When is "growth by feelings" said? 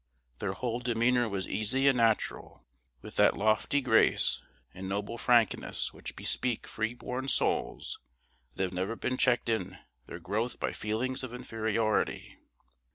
10.19-11.21